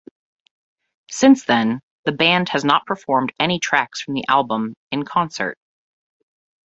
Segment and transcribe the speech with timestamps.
[1.11, 5.59] Since then, the band has not performed any tracks from the album in concert.